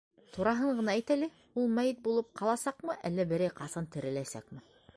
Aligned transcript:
Тураһын 0.35 0.71
ғына 0.77 0.93
әйт 0.99 1.11
әле, 1.15 1.27
ул 1.63 1.67
мәйет 1.79 2.01
булып 2.07 2.31
ҡаласаҡмы, 2.41 2.95
әллә 3.11 3.27
берәй 3.35 3.53
ҡасан 3.61 3.93
тереләсәкме? 3.97 4.65